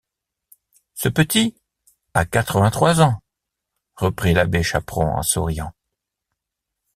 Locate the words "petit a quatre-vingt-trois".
1.09-3.01